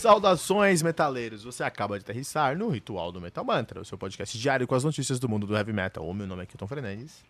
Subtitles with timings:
[0.00, 1.44] Saudações, metaleiros!
[1.44, 4.82] Você acaba de aterrissar no Ritual do Metal Mantra, o seu podcast diário com as
[4.82, 6.08] notícias do mundo do heavy metal.
[6.08, 7.22] O meu nome é Kilton Fernandes.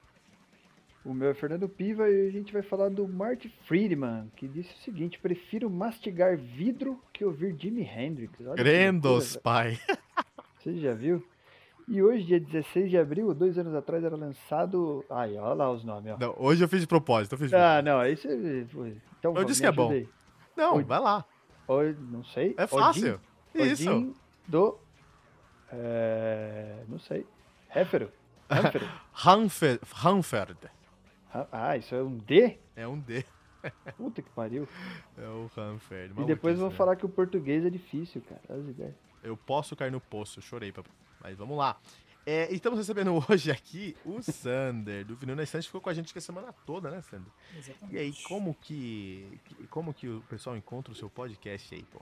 [1.05, 4.73] O meu é Fernando Piva e a gente vai falar do Marty Friedman, que disse
[4.73, 8.41] o seguinte: prefiro mastigar vidro que ouvir Jimi Hendrix.
[8.41, 9.77] Olha Grendos, pai.
[10.63, 11.27] Você já viu?
[11.89, 15.05] E hoje, dia 16 de abril, dois anos atrás, era lançado.
[15.11, 16.19] Ai, olha lá os nomes, ó.
[16.21, 17.33] Não, hoje eu fiz de propósito.
[17.33, 18.65] Eu fiz de ah, não, aí você.
[19.19, 19.93] Então, eu disse que é bom.
[20.57, 20.85] Não, o...
[20.85, 21.25] vai lá.
[21.71, 21.93] O...
[22.11, 22.55] Não sei.
[22.59, 23.21] É fácil.
[23.55, 23.91] Odin, Isso.
[23.91, 24.15] Odin
[24.49, 24.77] do.
[25.73, 26.83] É...
[26.89, 27.25] Não sei.
[27.73, 28.11] Héfero.
[29.25, 29.81] Hanferd.
[30.05, 30.59] Hanferd.
[31.53, 32.59] Ah, isso é um D?
[32.75, 33.25] É um D.
[33.97, 34.67] Puta que pariu.
[35.17, 36.21] É o Hanferd.
[36.21, 38.41] E depois vão falar que o português é difícil, cara.
[38.49, 38.95] As ideias.
[39.23, 40.91] Eu posso cair no poço, chorei, papai.
[41.23, 41.79] Mas vamos lá.
[42.33, 46.17] É, estamos recebendo hoje aqui o Sander, do Vinil na Estante, ficou com a gente
[46.17, 47.33] a semana toda, né, Sander?
[47.59, 47.93] Exatamente.
[47.93, 52.01] E aí, como que, como que o pessoal encontra o seu podcast aí, pô?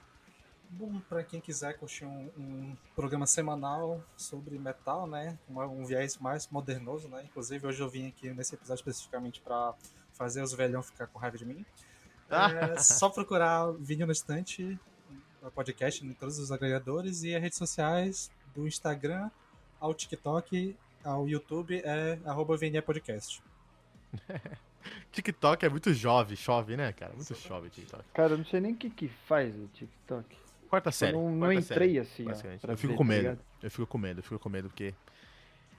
[0.68, 6.18] Bom, para quem quiser curtir um, um, programa semanal sobre metal, né, um, um viés
[6.18, 9.74] mais modernoso, né, inclusive hoje eu vim aqui nesse episódio especificamente para
[10.12, 11.64] fazer os velhão ficar com raiva de mim.
[12.28, 14.78] É só procurar Vinil na Estante,
[15.54, 19.30] podcast em todos os agregadores e as redes sociais do Instagram
[19.80, 23.42] ao TikTok, ao YouTube é arroba Podcast.
[25.12, 27.12] TikTok é muito jovem, chove, né, cara?
[27.12, 27.48] Muito Sim.
[27.48, 28.04] chove TikTok.
[28.14, 30.36] Cara, eu não sei nem o que, que faz o TikTok.
[30.68, 31.16] Quarta série.
[31.16, 33.36] Eu não, não entrei série, assim, ó, Eu fico ver, com tá medo.
[33.36, 34.94] Tá eu fico com medo, eu fico com medo porque.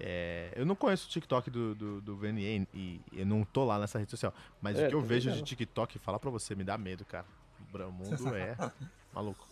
[0.01, 3.77] É, eu não conheço o TikTok do, do, do VNA e eu não tô lá
[3.77, 4.33] nessa rede social.
[4.61, 7.25] Mas é, o que eu vejo de TikTok, falar pra você, me dá medo, cara.
[7.73, 8.55] O mundo é
[9.13, 9.48] maluco.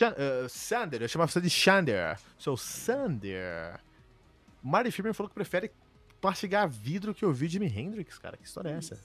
[0.00, 2.18] Uh, Sander, eu chamava você de Shander.
[2.38, 3.78] Sou Sander.
[4.62, 5.70] Marty Freeman falou que prefere
[6.22, 8.36] mastigar vidro que ouvir Jimi Hendrix, cara.
[8.36, 8.98] Que história é essa?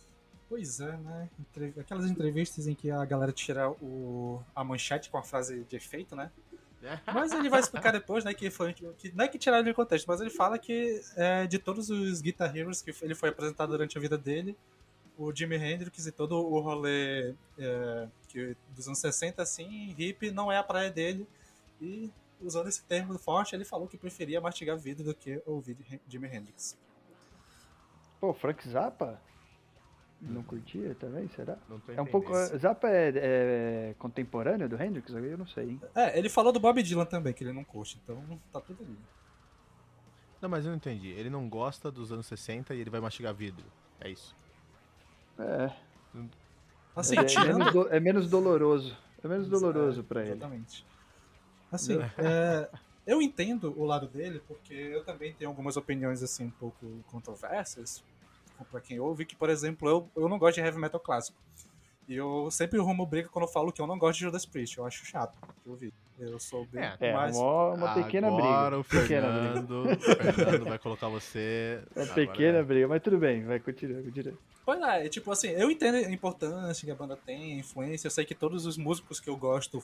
[0.48, 1.30] Pois é, né?
[1.78, 4.42] Aquelas entrevistas em que a galera tira o...
[4.56, 6.32] a manchete com a frase de efeito, né?
[6.82, 7.00] É.
[7.12, 9.76] Mas ele vai explicar depois, né, que foi que não é que tiraram ele do
[9.76, 13.72] contexto, mas ele fala que é, de todos os Guitar Heroes que ele foi apresentado
[13.72, 14.56] durante a vida dele,
[15.18, 20.52] o Jimi Hendrix e todo o rolê é, que, dos anos 60, assim, hip não
[20.52, 21.28] é a praia dele.
[21.82, 22.12] E
[22.42, 25.78] usando esse termo forte, ele falou que preferia mastigar vidro do que ouvir
[26.08, 26.78] Jimi Hendrix.
[28.20, 29.20] Pô, Frank Zappa?
[30.20, 31.58] Não curtia também, será?
[31.70, 32.34] Não tô é um pouco.
[32.58, 35.12] Zappa é, é, contemporâneo do Hendrix?
[35.12, 35.82] Eu não sei, hein?
[35.94, 38.98] É, ele falou do Bob Dylan também, que ele não curte, então tá tudo ali.
[40.42, 41.10] Não, mas eu não entendi.
[41.10, 43.66] Ele não gosta dos anos 60 e ele vai mastigar vidro.
[44.00, 44.36] É isso.
[45.40, 45.72] É.
[46.96, 48.98] Assim, é, é, menos do, é, menos doloroso.
[49.24, 50.32] É menos doloroso para ele.
[50.32, 50.86] Exatamente.
[51.72, 52.70] Assim, é,
[53.06, 58.04] eu entendo o lado dele, porque eu também tenho algumas opiniões assim um pouco controversas
[58.72, 61.38] para quem ouve, que, por exemplo, eu, eu não gosto de heavy metal clássico.
[62.08, 64.78] E eu sempre rumo briga quando eu falo que eu não gosto de Judas Priest.
[64.78, 65.94] Eu acho chato de ouvir.
[66.20, 66.98] Eu sou bem é.
[67.00, 68.58] É, uma, uma pequena Agora briga.
[68.58, 70.34] Agora o Fernando, briga.
[70.34, 71.82] Fernando vai colocar você...
[71.96, 72.64] É uma pequena é.
[72.64, 73.44] briga, mas tudo bem.
[73.44, 74.34] Vai, continua, continua.
[74.66, 78.08] Pois é, tipo assim, eu entendo a importância que a banda tem, a influência.
[78.08, 79.84] Eu sei que todos os músicos que eu gosto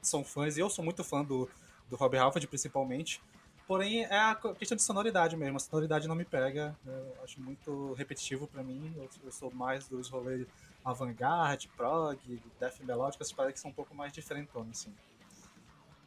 [0.00, 0.56] são fãs.
[0.56, 1.48] E eu sou muito fã do,
[1.90, 3.20] do Rob Halford, principalmente.
[3.66, 5.56] Porém, é a questão de sonoridade mesmo.
[5.56, 6.76] A sonoridade não me pega.
[6.86, 8.92] Eu acho muito repetitivo para mim.
[8.96, 10.46] Eu, eu, sou mais dos rolês
[10.84, 12.18] avant-garde, prog,
[12.60, 14.94] death melódico, essas paradas que são um pouco mais diferentonas, assim.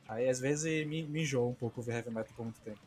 [0.07, 2.79] Aí, às vezes, me, me enjoa um pouco ver heavy metal por muito tempo.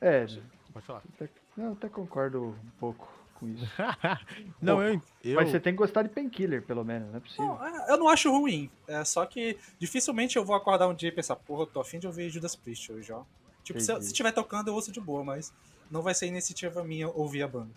[0.00, 0.26] É,
[0.72, 1.02] pode falar.
[1.14, 3.64] Até, não, até concordo um pouco com isso.
[4.60, 7.20] não, Pô, eu, eu, Mas você tem que gostar de Painkiller, pelo menos, não é
[7.20, 7.46] possível.
[7.46, 8.70] Não, é, eu não acho ruim.
[8.86, 11.98] É só que dificilmente eu vou acordar um dia e pensar, porra, eu tô afim
[11.98, 13.24] de ouvir Judas Priest hoje, ó.
[13.64, 15.52] Tipo, se, se tiver tocando, eu ouço de boa, mas
[15.90, 17.72] não vai ser iniciativa minha ouvir a banda.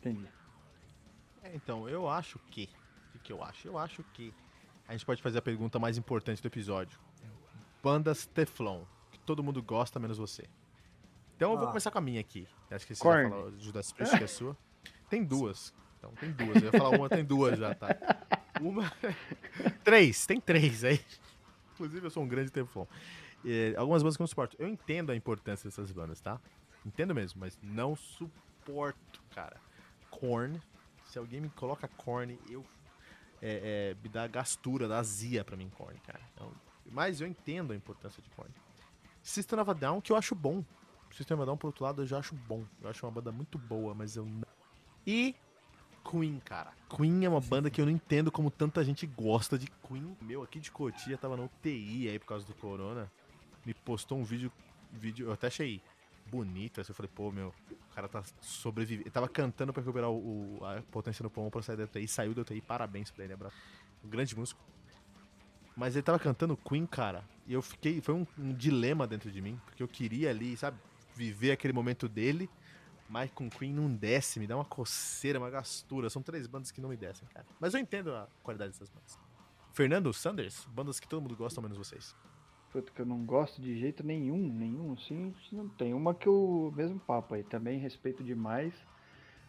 [0.00, 0.26] Entendi.
[1.42, 2.68] É, então, eu acho que.
[3.14, 3.68] O que eu acho?
[3.68, 4.32] Eu acho que.
[4.88, 6.98] A gente pode fazer a pergunta mais importante do episódio.
[7.82, 10.44] Bandas Teflon, que todo mundo gosta, menos você.
[11.36, 11.70] Então eu vou ah.
[11.70, 12.46] começar com a minha aqui.
[12.70, 13.24] Acho que você Korn.
[13.24, 14.56] já falou Judas Priest, que é sua.
[15.10, 15.74] Tem duas.
[15.98, 16.56] Então, tem duas.
[16.56, 17.88] Eu ia falar uma, tem duas já, tá?
[18.60, 18.92] Uma.
[19.84, 21.00] três, tem três aí.
[21.74, 22.86] Inclusive, eu sou um grande Teflon.
[23.44, 24.56] É, algumas bandas que eu não suporto.
[24.58, 26.40] Eu entendo a importância dessas bandas, tá?
[26.86, 29.60] Entendo mesmo, mas não suporto, cara.
[30.10, 30.60] Korn.
[31.04, 32.64] Se alguém me coloca Korn, eu.
[33.40, 36.20] É, é, me dá gastura, dá azia pra mim, Korn, cara.
[36.32, 36.52] Então,
[36.90, 38.50] mas eu entendo a importância de Korn.
[39.22, 40.64] System of a Down, que eu acho bom.
[41.12, 42.64] System of a Down, por outro lado, eu já acho bom.
[42.80, 44.46] Eu acho uma banda muito boa, mas eu não.
[45.06, 45.34] E
[46.10, 46.72] Queen, cara.
[46.88, 50.16] Queen é uma banda que eu não entendo como tanta gente gosta de Queen.
[50.20, 53.10] Meu, aqui de Cotia tava no UTI aí por causa do corona
[53.64, 54.52] me postou um vídeo,
[54.92, 55.80] vídeo eu até achei
[56.30, 59.06] bonito, assim, eu falei, pô, meu, o cara tá sobrevivendo.
[59.06, 62.08] Ele tava cantando pra recuperar o, o, a potência no pulmão pra sair da UTI,
[62.08, 63.56] saiu da UTI, parabéns pra ele, abraço.
[64.04, 64.60] Um grande músico.
[65.76, 67.24] Mas ele tava cantando Queen, cara.
[67.46, 68.00] E eu fiquei.
[68.00, 69.60] Foi um, um dilema dentro de mim.
[69.64, 70.76] Porque eu queria ali, sabe,
[71.14, 72.48] viver aquele momento dele.
[73.08, 76.08] Mas com Queen não desce, me dá uma coceira, uma gastura.
[76.08, 77.46] São três bandas que não me descem, cara.
[77.60, 79.18] Mas eu entendo a qualidade dessas bandas.
[79.72, 82.14] Fernando Sanders, bandas que todo mundo gosta, menos vocês.
[82.70, 85.92] Puta, que eu não gosto de jeito nenhum, nenhum, assim, não tem.
[85.92, 88.72] Uma que eu, mesmo papo aí, também respeito demais.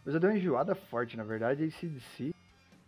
[0.06, 2.36] Mas eu dei uma enjoada forte, na verdade, é ACDC.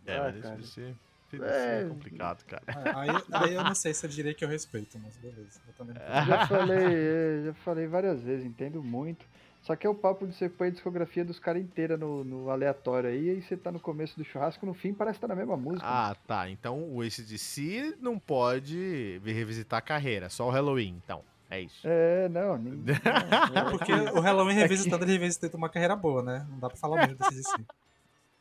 [0.04, 0.94] É, ah, mas ACDC,
[1.32, 1.82] é...
[1.82, 2.62] é complicado, cara.
[2.94, 5.60] Aí, aí, eu não sei se eu diria que eu respeito, mas beleza.
[5.66, 9.26] Eu também já falei, já falei várias vezes, entendo muito.
[9.66, 12.50] Só que é o papo de você põe a discografia dos caras inteira no, no,
[12.50, 15.34] aleatório aí, aí você tá no começo do churrasco, no fim parece que tá na
[15.34, 15.84] mesma música.
[15.84, 16.16] Ah, né?
[16.24, 16.48] tá.
[16.48, 21.20] Então o ACDC não pode revisitar a carreira, só o Halloween, então.
[21.50, 21.80] É isso.
[21.84, 22.56] É, não.
[22.56, 22.86] Nem, não
[23.66, 26.46] é porque o Halloween revisitando, ele revisita uma carreira boa, né?
[26.48, 27.64] Não dá pra falar muito do ACDC.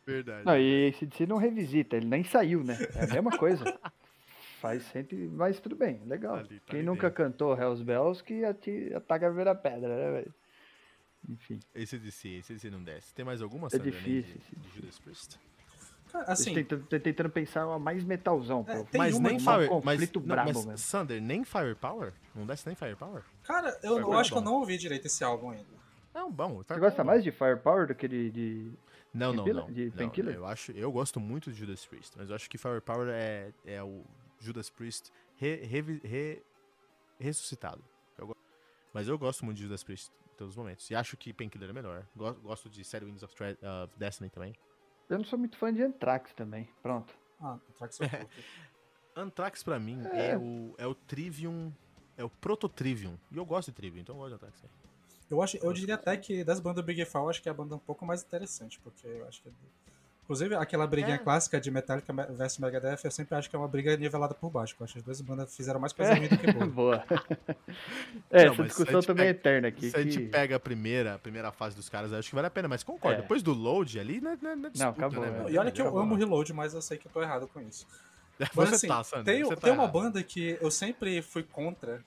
[0.06, 0.46] Verdade.
[0.46, 2.78] Não, e ACDC não revisita, ele nem saiu, né?
[2.96, 3.64] É a mesma coisa.
[4.62, 5.16] Faz sempre.
[5.28, 6.36] Mas tudo bem, legal.
[6.36, 7.24] Tá ali, tá Quem nunca dentro.
[7.24, 8.44] cantou Hells Bells que
[8.94, 10.34] ataca a primeira pedra, né, velho?
[11.30, 11.60] Enfim.
[11.74, 13.14] Esse DC, esse DC não desce.
[13.14, 14.40] Tem mais alguma, É difícil.
[14.52, 15.40] De, de Judas Priest?
[16.28, 18.88] Assim, tentando, tentando pensar uma mais metalzão, é, pô.
[18.98, 22.14] Mas nem Fire, conflito mas, brabo não, mas Sander, nem Firepower?
[22.34, 23.24] Não desce nem Firepower?
[23.44, 25.66] Cara, eu, eu acho que eu não ouvi direito esse álbum ainda.
[26.14, 26.64] Não, bom.
[26.64, 28.32] Você gosta mais de Firepower do que de...
[28.32, 28.72] de...
[29.16, 29.72] Não, não, não.
[29.72, 33.08] De não, eu, acho, eu gosto muito de Judas Priest, mas eu acho que Firepower
[33.10, 34.04] é, é o
[34.40, 36.44] Judas Priest re, re, re,
[37.18, 37.82] ressuscitado.
[38.18, 38.36] Eu,
[38.94, 40.90] mas eu gosto muito de Judas Priest todos os momentos.
[40.92, 42.06] E acho que Painkiller é melhor.
[42.16, 44.54] Gosto de Sad Wings of, of, Destiny também.
[45.10, 46.68] Eu não sou muito fã de Anthrax também.
[46.84, 47.14] Pronto.
[47.40, 48.28] Ah, Anthrax é
[49.16, 50.32] Anthrax pra mim é.
[50.32, 51.72] é, o, é o Trivium.
[52.18, 53.18] É o Proto-Trivium.
[53.32, 54.70] E eu gosto de Trivium, então eu gosto de Anthrax aí.
[55.30, 57.76] Eu, acho, eu diria até que das bandas Big Fall, acho que é a banda
[57.76, 59.52] um pouco mais interessante, porque eu acho que é
[60.26, 61.20] Inclusive, aquela briguinha é.
[61.20, 64.76] clássica de Metallica vs Megadeth, eu sempre acho que é uma briga nivelada por baixo.
[64.80, 66.66] Eu acho que as duas bandas fizeram mais coisa ruim do que boa.
[66.66, 67.04] boa.
[68.32, 69.86] é, não, essa discussão também pega, é eterna aqui.
[69.86, 70.00] Se que...
[70.00, 72.68] a gente pega a primeira, a primeira fase dos caras, acho que vale a pena.
[72.68, 73.22] Mas concordo, é.
[73.22, 75.46] depois do load ali, né, né, disputa, não, acabou, né?
[75.48, 77.62] E olha que eu amo o Reload, mas eu sei que eu tô errado com
[77.62, 77.86] isso.
[78.54, 82.04] Mas assim, tá, tem, tá tem uma banda que eu sempre fui contra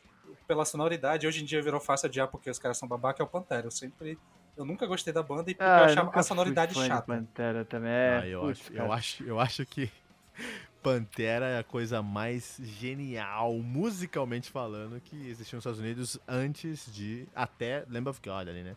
[0.49, 3.29] pela sonoridade, hoje em dia virou fácil adiar porque os caras são babaca, é o
[3.29, 3.67] Pantera.
[3.67, 4.19] Eu sempre
[4.57, 7.03] eu nunca gostei da banda e porque ah, eu achava a sonoridade chata.
[7.03, 7.91] Pantera também.
[7.91, 9.91] É, ah, eu, Putz, acho, eu, acho, eu acho que
[10.83, 17.29] Pantera é a coisa mais genial, musicalmente falando, que existiu nos Estados Unidos antes de
[17.37, 18.77] até Lamb of God ali, né?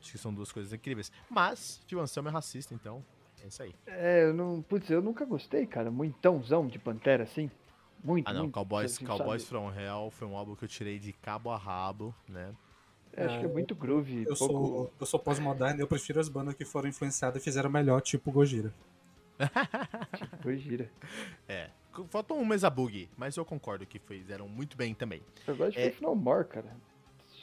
[0.00, 1.12] Acho que são duas coisas incríveis.
[1.28, 3.04] Mas, Phil Anselmo é racista, então
[3.44, 3.74] é isso aí.
[3.86, 4.62] É, eu não.
[4.62, 5.90] Putz, eu nunca gostei, cara.
[5.90, 7.50] Muitãozão de Pantera, assim.
[8.02, 8.28] Muito.
[8.28, 8.42] Ah, não.
[8.42, 12.14] Muito, Cowboys, Cowboys from Hell foi um álbum que eu tirei de cabo a rabo,
[12.28, 12.54] né?
[13.12, 14.24] É, acho que é muito groove.
[14.24, 14.54] Eu pouco...
[14.54, 18.00] sou, eu sou pós-moderno e eu prefiro as bandas que foram influenciadas e fizeram melhor,
[18.00, 18.72] tipo Gojira.
[20.16, 20.90] tipo Gojira.
[21.48, 21.70] É.
[22.08, 25.20] Faltou um Mesa Bug, mas eu concordo que fizeram muito bem também.
[25.44, 25.94] Eu gosto de é...
[26.00, 26.76] No More, cara.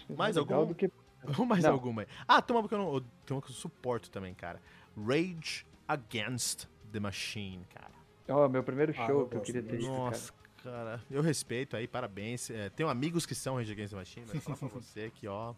[0.09, 0.65] Mais algum?
[0.65, 0.89] Do que...
[1.45, 1.73] mais não.
[1.73, 2.07] alguma aí.
[2.25, 3.01] Ah, tem uma que eu não.
[3.25, 4.61] Tem uma que eu suporto também, cara.
[4.95, 7.91] Rage Against the Machine, cara.
[8.29, 10.33] Ó, oh, meu primeiro ah, show ah, que eu queria ter ido, Nossa,
[10.63, 11.01] cara.
[11.09, 12.49] Eu respeito aí, parabéns.
[12.49, 15.53] É, tenho amigos que são Rage Against the Machine, mas falar pra você que, ó.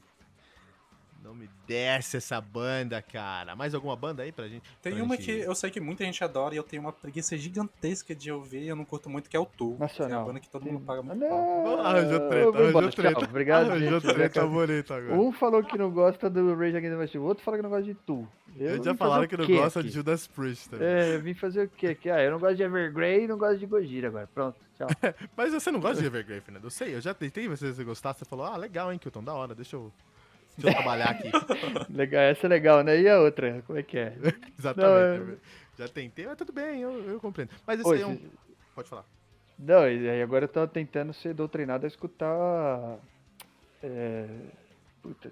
[1.21, 3.53] Não me desce essa banda, cara.
[3.53, 4.63] Mais alguma banda aí pra gente?
[4.81, 5.25] Tem pra uma gente...
[5.25, 8.61] que eu sei que muita gente adora e eu tenho uma preguiça gigantesca de ouvir
[8.61, 9.75] e eu não curto muito, que é o Tu.
[9.77, 10.19] Nacional.
[10.19, 11.81] é a banda que todo mundo paga muito pau.
[11.81, 13.25] Arranjou treta, arranjou treta.
[13.25, 15.19] Obrigado, arranjou treta bonita agora.
[15.19, 17.69] Um falou que não gosta do Rage Against the Machine, o outro falou que não
[17.69, 18.25] gosta de Tu.
[18.57, 20.87] Eu já falaram que não gosta de Judas Priest também.
[20.87, 22.09] É, eu vim fazer o quê aqui?
[22.09, 24.27] Ah, eu não gosto de Evergrey e não gosto de Gojira agora.
[24.33, 24.87] Pronto, tchau.
[25.35, 26.63] Mas você não gosta de Evergrey, Fernando?
[26.63, 29.33] Eu sei, eu já tentei você, você gostar, você falou, ah, legal, hein, Kilton, da
[29.33, 29.91] hora, deixa eu
[30.59, 31.31] Deixa eu trabalhar aqui.
[31.89, 32.99] legal, essa é legal, né?
[32.99, 34.13] E a outra, como é que é?
[34.59, 35.31] Exatamente.
[35.31, 35.37] Não,
[35.77, 37.51] Já tentei, mas tudo bem, eu, eu compreendo.
[37.65, 38.19] Mas esse aí é um...
[38.75, 39.05] Pode falar.
[39.57, 42.99] Não, e aí agora eu tô tentando ser doutrinado a escutar...
[43.81, 44.27] É...
[45.01, 45.31] Puta,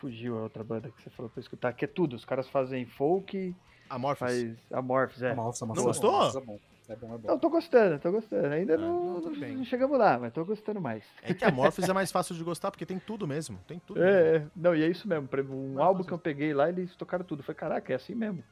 [0.00, 2.16] fugiu a outra banda que você falou pra escutar, que é tudo.
[2.16, 3.54] Os caras fazem folk...
[3.88, 4.18] Amorphis.
[4.18, 4.72] Faz...
[4.72, 5.30] Amorphis, é.
[5.32, 5.84] Amorphis, Amorphis.
[5.84, 6.60] Não gostou?
[6.88, 7.28] É bom, é bom.
[7.28, 8.48] Não, tô gostando, tô gostando.
[8.48, 11.04] Ainda ah, não, não, não, chegamos lá, mas tô gostando mais.
[11.22, 13.58] É que a Morphos é mais fácil de gostar, porque tem tudo mesmo.
[13.66, 14.02] Tem tudo.
[14.02, 14.50] É, mesmo.
[14.56, 15.28] não, e é isso mesmo.
[15.50, 16.08] Um mais álbum fácil.
[16.08, 17.42] que eu peguei lá, eles tocaram tudo.
[17.42, 18.42] Foi, caraca, é assim mesmo.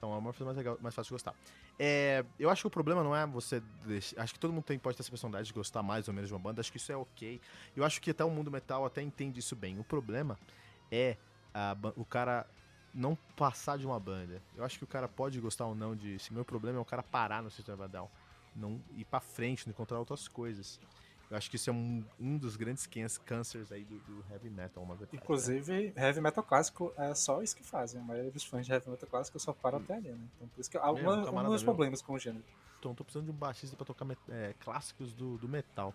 [0.00, 1.34] Então a Morphos é mais, legal, mais fácil de gostar.
[1.78, 3.62] É, eu acho que o problema não é você.
[3.84, 6.28] Deixar, acho que todo mundo tem, pode ter essa personalidade de gostar mais ou menos
[6.28, 6.62] de uma banda.
[6.62, 7.38] Acho que isso é ok.
[7.76, 9.78] Eu acho que até o mundo metal até entende isso bem.
[9.78, 10.38] O problema
[10.90, 11.18] é
[11.52, 12.46] a, o cara
[12.94, 14.40] não passar de uma banda.
[14.56, 16.16] Eu acho que o cara pode gostar ou não de.
[16.30, 18.08] Meu problema é o cara parar no System of Down
[18.54, 20.80] não ir para frente, não encontrar outras coisas.
[21.30, 22.88] Eu acho que isso é um, um dos grandes
[23.24, 24.82] cânceres aí do, do heavy metal.
[24.82, 26.08] Uma verdade, Inclusive, né?
[26.08, 28.00] heavy metal clássico é só isso que fazem.
[28.00, 29.82] A maioria dos fãs de heavy metal clássico só param hum.
[29.84, 30.28] até ali, né?
[30.36, 32.44] Então por isso que há um dos problemas com o gênero.
[32.80, 35.94] Então, tô precisando de um baixista pra tocar é, clássicos do, do metal.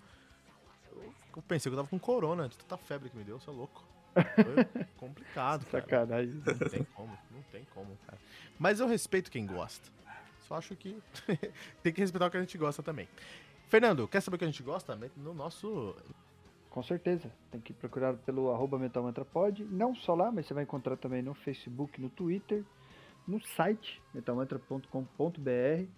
[0.92, 3.50] Eu, eu, pensei que eu tava com corona, de tanta febre que me deu, você
[3.50, 3.84] é louco.
[4.14, 5.84] Foi complicado, cara.
[5.84, 6.44] Sacanagem.
[6.46, 8.20] Não tem como, não tem como, cara.
[8.58, 9.92] Mas eu respeito quem gosta.
[10.48, 11.02] Só acho que
[11.82, 13.10] tem que respeitar o que a gente gosta também.
[13.70, 14.98] Fernando, quer saber o que a gente gosta?
[15.18, 15.96] No nosso.
[16.70, 17.32] Com certeza.
[17.52, 19.64] Tem que procurar pelo arroba metalmantrapod.
[19.66, 22.64] Não só lá, mas você vai encontrar também no Facebook, no Twitter,
[23.28, 25.90] no site metalmantra.com.br.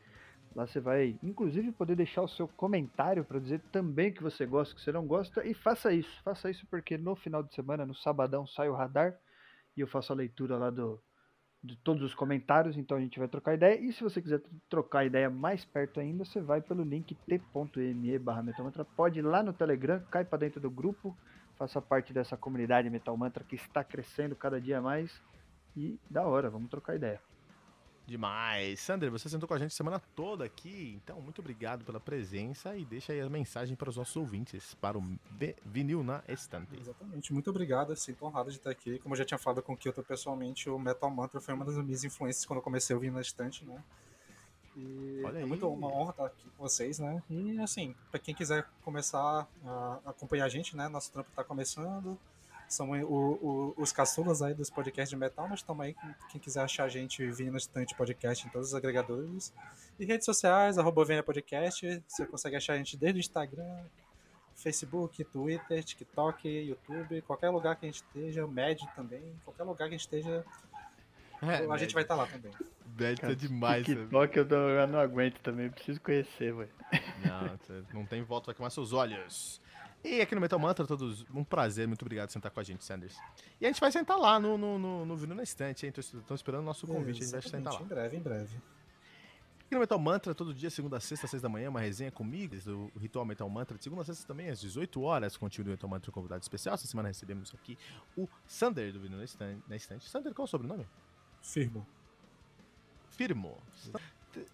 [0.55, 4.74] Lá você vai, inclusive, poder deixar o seu comentário para dizer também que você gosta,
[4.74, 5.45] que você não gosta.
[5.45, 6.21] E faça isso.
[6.24, 9.15] Faça isso porque no final de semana, no sabadão, sai o radar
[9.75, 11.00] e eu faço a leitura lá do,
[11.64, 13.80] de todos os comentários, então a gente vai trocar ideia.
[13.80, 18.44] E se você quiser trocar ideia mais perto ainda, você vai pelo link t.me barra
[18.44, 18.86] Metalmantra.
[18.86, 21.18] Pode ir lá no Telegram, cai para dentro do grupo,
[21.58, 25.22] faça parte dessa comunidade Metal Mantra que está crescendo cada dia mais.
[25.76, 27.22] E da hora, vamos trocar ideia.
[28.08, 28.80] Demais.
[28.80, 32.86] Sander, você sentou com a gente semana toda aqui, então muito obrigado pela presença e
[32.86, 35.04] deixa aí a mensagem para os nossos ouvintes, para o
[35.66, 36.80] vinil na estante.
[36.80, 38.98] Exatamente, muito obrigado, sinto honrado de estar aqui.
[39.00, 41.76] Como eu já tinha falado com o Kyoto pessoalmente, o Metal Mantra foi uma das
[41.76, 43.84] minhas influências quando eu comecei a ouvir na estante, né?
[44.78, 47.22] E Olha é muito uma honra estar aqui com vocês, né?
[47.30, 50.88] E assim, para quem quiser começar a acompanhar a gente, né?
[50.88, 52.18] Nosso trampo está começando
[52.67, 55.95] são o, o, os caçulas aí dos podcasts de metal, mas também
[56.29, 59.53] quem quiser achar a gente vindo no estante podcast em todos os agregadores.
[60.00, 63.86] E redes sociais, arroba Venha Podcast, você consegue achar a gente desde o Instagram,
[64.55, 69.95] Facebook, Twitter, TikTok, YouTube, qualquer lugar que a gente esteja, Med também, qualquer lugar que
[69.95, 70.43] a gente esteja,
[71.41, 72.51] é, a gente vai estar tá lá também.
[72.97, 73.86] Med tá demais.
[73.86, 76.69] TikTok eu, eu, não aguento também, preciso conhecer, velho.
[77.25, 79.62] Não, não tem volta, vai queimar seus olhos.
[80.03, 82.83] E aqui no Metal Mantra, todos, um prazer, muito obrigado por sentar com a gente,
[82.83, 83.17] Sanders.
[83.59, 85.93] E a gente vai sentar lá no, no, no, no na Estante, hein?
[85.97, 87.81] Estão esperando o nosso convite, a gente vai sentar lá.
[87.81, 88.57] Em breve, em breve.
[89.65, 92.55] Aqui no Metal Mantra, todo dia, segunda a sexta, seis da manhã, uma resenha comigo,
[92.95, 95.65] o Ritual Metal Mantra, de segunda a sexta também, às 18 horas, com o time
[95.65, 96.75] do Metal Mantra, um convidado especial.
[96.75, 97.77] Essa semana recebemos aqui
[98.15, 99.62] o Sander do Vino na Estante.
[99.67, 100.07] Na estante.
[100.07, 100.88] Sander, qual é o sobrenome?
[101.41, 101.86] Firmo.
[103.09, 103.62] Firmo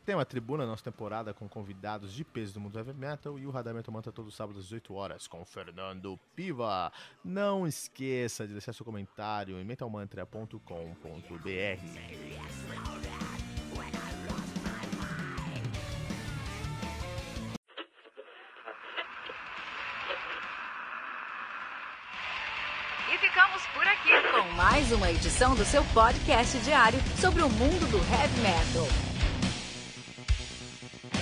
[0.06, 3.46] tem uma tribuna na nossa temporada com convidados de peso do mundo heavy metal e
[3.46, 6.92] o Radar Metal Manta todo sábado às 18 horas com Fernando Piva.
[7.24, 10.58] Não esqueça de deixar seu comentário em metalmantra.com.br.
[23.14, 27.90] E ficamos por aqui com mais uma edição do seu podcast diário sobre o mundo
[27.92, 29.13] do heavy metal.